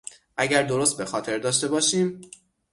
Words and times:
اگر 0.37 0.63
درست 0.63 0.97
به 0.97 1.05
خاطر 1.05 1.37
داشته 1.37 1.67
باشیم... 1.67 2.21